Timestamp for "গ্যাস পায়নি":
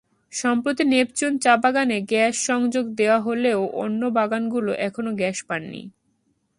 5.17-5.81